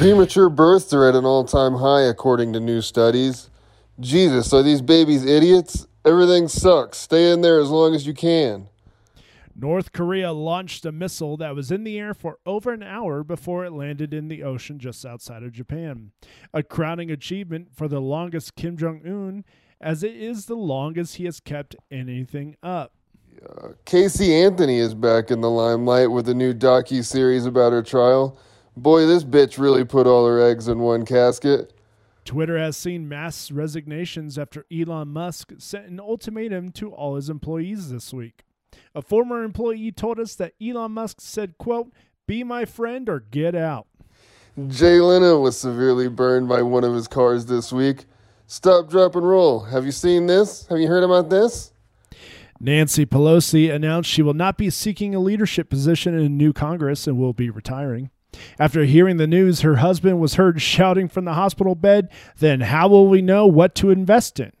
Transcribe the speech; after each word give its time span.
Premature 0.00 0.48
births 0.48 0.94
are 0.94 1.06
at 1.06 1.14
an 1.14 1.26
all 1.26 1.44
time 1.44 1.74
high, 1.74 2.04
according 2.04 2.54
to 2.54 2.58
new 2.58 2.80
studies. 2.80 3.50
Jesus, 4.00 4.50
are 4.54 4.62
these 4.62 4.80
babies 4.80 5.26
idiots? 5.26 5.86
Everything 6.06 6.48
sucks. 6.48 6.96
Stay 6.96 7.30
in 7.30 7.42
there 7.42 7.60
as 7.60 7.68
long 7.68 7.94
as 7.94 8.06
you 8.06 8.14
can. 8.14 8.70
North 9.54 9.92
Korea 9.92 10.32
launched 10.32 10.86
a 10.86 10.90
missile 10.90 11.36
that 11.36 11.54
was 11.54 11.70
in 11.70 11.84
the 11.84 11.98
air 11.98 12.14
for 12.14 12.38
over 12.46 12.72
an 12.72 12.82
hour 12.82 13.22
before 13.22 13.66
it 13.66 13.72
landed 13.72 14.14
in 14.14 14.28
the 14.28 14.42
ocean 14.42 14.78
just 14.78 15.04
outside 15.04 15.42
of 15.42 15.52
Japan. 15.52 16.12
A 16.54 16.62
crowning 16.62 17.10
achievement 17.10 17.68
for 17.74 17.86
the 17.86 18.00
longest 18.00 18.56
Kim 18.56 18.78
Jong 18.78 19.02
un, 19.04 19.44
as 19.82 20.02
it 20.02 20.16
is 20.16 20.46
the 20.46 20.56
longest 20.56 21.16
he 21.16 21.26
has 21.26 21.40
kept 21.40 21.76
anything 21.90 22.56
up. 22.62 22.94
Uh, 23.46 23.72
Casey 23.84 24.34
Anthony 24.34 24.78
is 24.78 24.94
back 24.94 25.30
in 25.30 25.42
the 25.42 25.50
limelight 25.50 26.10
with 26.10 26.26
a 26.30 26.34
new 26.34 26.54
docu 26.54 27.04
series 27.04 27.44
about 27.44 27.72
her 27.72 27.82
trial. 27.82 28.38
Boy, 28.76 29.06
this 29.06 29.24
bitch 29.24 29.58
really 29.58 29.84
put 29.84 30.06
all 30.06 30.26
her 30.26 30.40
eggs 30.40 30.68
in 30.68 30.78
one 30.78 31.04
casket. 31.04 31.72
Twitter 32.24 32.58
has 32.58 32.76
seen 32.76 33.08
mass 33.08 33.50
resignations 33.50 34.38
after 34.38 34.64
Elon 34.72 35.08
Musk 35.08 35.52
sent 35.58 35.86
an 35.86 35.98
ultimatum 35.98 36.70
to 36.72 36.90
all 36.90 37.16
his 37.16 37.28
employees 37.28 37.90
this 37.90 38.12
week. 38.12 38.44
A 38.94 39.02
former 39.02 39.42
employee 39.42 39.92
told 39.92 40.20
us 40.20 40.34
that 40.36 40.54
Elon 40.62 40.92
Musk 40.92 41.20
said, 41.20 41.58
quote, 41.58 41.92
be 42.26 42.44
my 42.44 42.64
friend 42.64 43.08
or 43.08 43.20
get 43.20 43.54
out. 43.54 43.86
Jay 44.68 45.00
Leno 45.00 45.40
was 45.40 45.58
severely 45.58 46.08
burned 46.08 46.48
by 46.48 46.62
one 46.62 46.84
of 46.84 46.94
his 46.94 47.08
cars 47.08 47.46
this 47.46 47.72
week. 47.72 48.04
Stop, 48.46 48.88
drop, 48.88 49.14
and 49.16 49.26
roll. 49.28 49.60
Have 49.60 49.84
you 49.84 49.92
seen 49.92 50.26
this? 50.26 50.66
Have 50.66 50.78
you 50.78 50.88
heard 50.88 51.04
about 51.04 51.30
this? 51.30 51.72
Nancy 52.58 53.06
Pelosi 53.06 53.72
announced 53.72 54.10
she 54.10 54.22
will 54.22 54.34
not 54.34 54.58
be 54.58 54.68
seeking 54.68 55.14
a 55.14 55.20
leadership 55.20 55.70
position 55.70 56.14
in 56.14 56.26
a 56.26 56.28
new 56.28 56.52
Congress 56.52 57.06
and 57.06 57.16
will 57.16 57.32
be 57.32 57.48
retiring. 57.48 58.10
After 58.58 58.84
hearing 58.84 59.16
the 59.16 59.26
news, 59.26 59.60
her 59.60 59.76
husband 59.76 60.20
was 60.20 60.34
heard 60.34 60.60
shouting 60.60 61.08
from 61.08 61.24
the 61.24 61.34
hospital 61.34 61.74
bed, 61.74 62.08
Then 62.38 62.60
how 62.60 62.88
will 62.88 63.08
we 63.08 63.22
know 63.22 63.46
what 63.46 63.74
to 63.76 63.90
invest 63.90 64.40
in? 64.40 64.52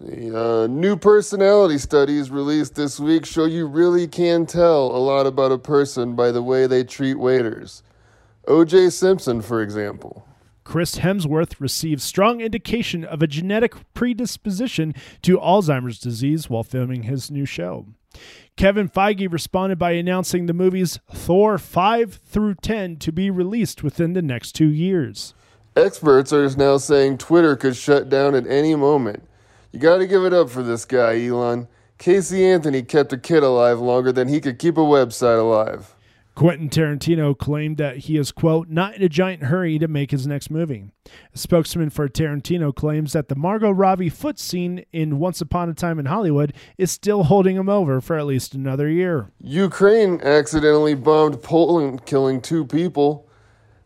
The 0.00 0.38
uh, 0.38 0.66
new 0.66 0.96
personality 0.96 1.78
studies 1.78 2.30
released 2.30 2.74
this 2.74 3.00
week 3.00 3.24
show 3.24 3.46
you 3.46 3.66
really 3.66 4.06
can 4.06 4.44
tell 4.44 4.94
a 4.94 4.98
lot 4.98 5.26
about 5.26 5.52
a 5.52 5.58
person 5.58 6.14
by 6.14 6.30
the 6.32 6.42
way 6.42 6.66
they 6.66 6.84
treat 6.84 7.14
waiters. 7.14 7.82
O.J. 8.46 8.90
Simpson, 8.90 9.40
for 9.40 9.62
example. 9.62 10.28
Chris 10.64 10.96
Hemsworth 10.96 11.60
received 11.60 12.02
strong 12.02 12.40
indication 12.40 13.04
of 13.04 13.22
a 13.22 13.26
genetic 13.26 13.74
predisposition 13.94 14.94
to 15.22 15.38
Alzheimer's 15.38 15.98
disease 15.98 16.50
while 16.50 16.64
filming 16.64 17.04
his 17.04 17.30
new 17.30 17.46
show. 17.46 17.86
Kevin 18.56 18.88
Feige 18.88 19.30
responded 19.30 19.78
by 19.78 19.92
announcing 19.92 20.46
the 20.46 20.54
movies 20.54 20.98
Thor 21.12 21.58
5 21.58 22.14
through 22.14 22.54
10 22.54 22.96
to 22.96 23.12
be 23.12 23.30
released 23.30 23.82
within 23.82 24.14
the 24.14 24.22
next 24.22 24.52
two 24.52 24.68
years. 24.68 25.34
Experts 25.76 26.32
are 26.32 26.48
now 26.56 26.78
saying 26.78 27.18
Twitter 27.18 27.54
could 27.56 27.76
shut 27.76 28.08
down 28.08 28.34
at 28.34 28.46
any 28.46 28.74
moment. 28.74 29.22
You 29.72 29.78
gotta 29.78 30.06
give 30.06 30.24
it 30.24 30.32
up 30.32 30.48
for 30.48 30.62
this 30.62 30.86
guy, 30.86 31.26
Elon. 31.26 31.68
Casey 31.98 32.46
Anthony 32.46 32.82
kept 32.82 33.12
a 33.12 33.18
kid 33.18 33.42
alive 33.42 33.78
longer 33.78 34.12
than 34.12 34.28
he 34.28 34.40
could 34.40 34.58
keep 34.58 34.76
a 34.76 34.80
website 34.80 35.38
alive. 35.38 35.94
Quentin 36.36 36.68
Tarantino 36.68 37.36
claimed 37.36 37.78
that 37.78 37.96
he 37.96 38.18
is, 38.18 38.30
quote, 38.30 38.68
not 38.68 38.94
in 38.94 39.02
a 39.02 39.08
giant 39.08 39.44
hurry 39.44 39.78
to 39.78 39.88
make 39.88 40.10
his 40.10 40.26
next 40.26 40.50
movie. 40.50 40.90
A 41.34 41.38
spokesman 41.38 41.88
for 41.88 42.10
Tarantino 42.10 42.74
claims 42.74 43.14
that 43.14 43.28
the 43.28 43.34
Margot 43.34 43.70
Robbie 43.70 44.10
foot 44.10 44.38
scene 44.38 44.84
in 44.92 45.18
Once 45.18 45.40
Upon 45.40 45.70
a 45.70 45.74
Time 45.74 45.98
in 45.98 46.04
Hollywood 46.04 46.52
is 46.76 46.90
still 46.90 47.24
holding 47.24 47.56
him 47.56 47.70
over 47.70 48.02
for 48.02 48.18
at 48.18 48.26
least 48.26 48.52
another 48.52 48.86
year. 48.86 49.30
Ukraine 49.40 50.20
accidentally 50.20 50.94
bombed 50.94 51.42
Poland, 51.42 52.04
killing 52.04 52.42
two 52.42 52.66
people. 52.66 53.26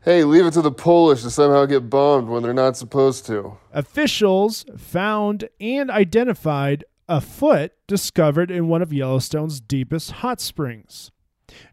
Hey, 0.00 0.24
leave 0.24 0.46
it 0.46 0.52
to 0.52 0.62
the 0.62 0.72
Polish 0.72 1.20
to 1.24 1.30
somehow 1.30 1.66
get 1.66 1.90
bombed 1.90 2.30
when 2.30 2.42
they're 2.42 2.54
not 2.54 2.78
supposed 2.78 3.26
to. 3.26 3.58
Officials 3.74 4.64
found 4.74 5.50
and 5.60 5.90
identified 5.90 6.84
a 7.10 7.20
foot 7.20 7.74
discovered 7.86 8.50
in 8.50 8.68
one 8.68 8.80
of 8.80 8.90
Yellowstone's 8.90 9.60
deepest 9.60 10.12
hot 10.12 10.40
springs. 10.40 11.10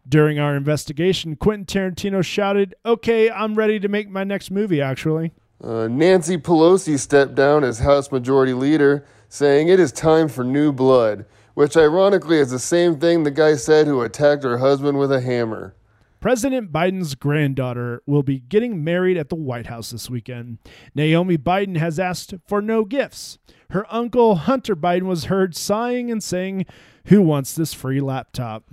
During 0.07 0.39
our 0.39 0.55
investigation, 0.55 1.35
Quentin 1.35 1.65
Tarantino 1.65 2.23
shouted, 2.23 2.75
Okay, 2.85 3.29
I'm 3.29 3.55
ready 3.55 3.79
to 3.79 3.87
make 3.87 4.09
my 4.09 4.23
next 4.23 4.51
movie, 4.51 4.81
actually. 4.81 5.31
Uh, 5.63 5.87
Nancy 5.87 6.37
Pelosi 6.37 6.99
stepped 6.99 7.35
down 7.35 7.63
as 7.63 7.79
House 7.79 8.11
Majority 8.11 8.53
Leader, 8.53 9.05
saying 9.29 9.67
it 9.67 9.79
is 9.79 9.91
time 9.91 10.27
for 10.27 10.43
new 10.43 10.71
blood, 10.71 11.25
which 11.53 11.77
ironically 11.77 12.37
is 12.37 12.51
the 12.51 12.59
same 12.59 12.99
thing 12.99 13.23
the 13.23 13.31
guy 13.31 13.55
said 13.55 13.87
who 13.87 14.01
attacked 14.01 14.43
her 14.43 14.57
husband 14.57 14.99
with 14.99 15.11
a 15.11 15.21
hammer. 15.21 15.75
President 16.19 16.71
Biden's 16.71 17.13
granddaughter 17.13 18.01
will 18.05 18.23
be 18.23 18.39
getting 18.39 18.83
married 18.83 19.15
at 19.15 19.29
the 19.29 19.35
White 19.35 19.67
House 19.67 19.91
this 19.91 20.09
weekend. 20.09 20.57
Naomi 20.95 21.37
Biden 21.37 21.77
has 21.77 21.99
asked 21.99 22.33
for 22.47 22.61
no 22.61 22.83
gifts. 22.83 23.37
Her 23.69 23.85
uncle, 23.93 24.35
Hunter 24.35 24.75
Biden, 24.75 25.03
was 25.03 25.25
heard 25.25 25.55
sighing 25.55 26.09
and 26.09 26.23
saying, 26.23 26.65
Who 27.05 27.21
wants 27.21 27.53
this 27.53 27.73
free 27.73 28.01
laptop? 28.01 28.63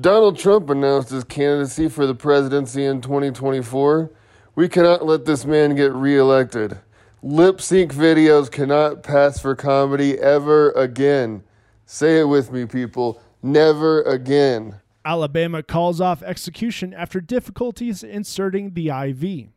Donald 0.00 0.38
Trump 0.38 0.70
announced 0.70 1.10
his 1.10 1.24
candidacy 1.24 1.88
for 1.88 2.06
the 2.06 2.14
presidency 2.14 2.84
in 2.84 3.00
2024. 3.00 4.12
We 4.54 4.68
cannot 4.68 5.04
let 5.04 5.24
this 5.24 5.44
man 5.44 5.74
get 5.74 5.92
reelected. 5.92 6.78
Lip 7.20 7.60
sync 7.60 7.92
videos 7.92 8.48
cannot 8.48 9.02
pass 9.02 9.40
for 9.40 9.56
comedy 9.56 10.18
ever 10.20 10.70
again. 10.72 11.42
Say 11.84 12.20
it 12.20 12.24
with 12.24 12.52
me, 12.52 12.64
people. 12.64 13.20
Never 13.42 14.02
again. 14.02 14.80
Alabama 15.04 15.64
calls 15.64 16.00
off 16.00 16.22
execution 16.22 16.94
after 16.94 17.20
difficulties 17.20 18.04
inserting 18.04 18.74
the 18.74 18.88
IV. 18.88 19.48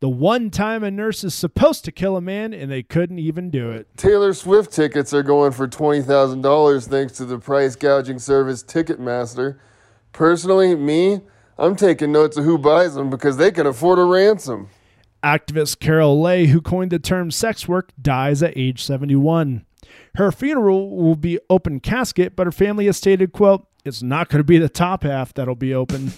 The 0.00 0.08
one 0.08 0.50
time 0.50 0.84
a 0.84 0.90
nurse 0.90 1.24
is 1.24 1.34
supposed 1.34 1.84
to 1.84 1.92
kill 1.92 2.16
a 2.16 2.20
man 2.20 2.52
and 2.52 2.70
they 2.70 2.82
couldn't 2.82 3.18
even 3.18 3.50
do 3.50 3.70
it. 3.70 3.88
Taylor 3.96 4.32
Swift 4.32 4.72
tickets 4.72 5.12
are 5.12 5.22
going 5.22 5.52
for 5.52 5.66
$20,000 5.66 6.88
thanks 6.88 7.12
to 7.14 7.24
the 7.24 7.38
price 7.38 7.76
gouging 7.76 8.18
service 8.18 8.62
Ticketmaster. 8.62 9.58
Personally, 10.12 10.74
me, 10.74 11.20
I'm 11.58 11.76
taking 11.76 12.12
notes 12.12 12.36
of 12.36 12.44
who 12.44 12.58
buys 12.58 12.94
them 12.94 13.10
because 13.10 13.36
they 13.36 13.50
can 13.50 13.66
afford 13.66 13.98
a 13.98 14.04
ransom. 14.04 14.68
Activist 15.22 15.80
Carol 15.80 16.20
Leigh, 16.20 16.46
who 16.46 16.60
coined 16.60 16.92
the 16.92 16.98
term 16.98 17.30
sex 17.30 17.66
work, 17.66 17.90
dies 18.00 18.42
at 18.42 18.56
age 18.56 18.84
71. 18.84 19.64
Her 20.14 20.30
funeral 20.30 20.96
will 20.96 21.16
be 21.16 21.40
open 21.50 21.80
casket, 21.80 22.36
but 22.36 22.46
her 22.46 22.52
family 22.52 22.86
has 22.86 22.96
stated, 22.96 23.32
quote, 23.32 23.66
it's 23.84 24.02
not 24.02 24.28
going 24.28 24.40
to 24.40 24.44
be 24.44 24.58
the 24.58 24.68
top 24.68 25.02
half 25.02 25.34
that'll 25.34 25.54
be 25.54 25.74
open. 25.74 26.12